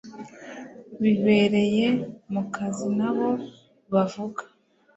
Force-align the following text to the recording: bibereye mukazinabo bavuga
bibereye 1.01 1.87
mukazinabo 2.33 3.27
bavuga 3.93 4.41